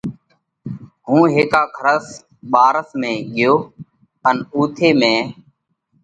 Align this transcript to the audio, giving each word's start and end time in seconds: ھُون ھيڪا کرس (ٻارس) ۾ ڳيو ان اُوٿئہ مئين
ھُون 1.07 1.23
ھيڪا 1.35 1.63
کرس 1.75 2.05
(ٻارس) 2.51 2.87
۾ 3.01 3.11
ڳيو 3.33 3.53
ان 4.29 4.35
اُوٿئہ 4.55 4.89
مئين 4.99 5.23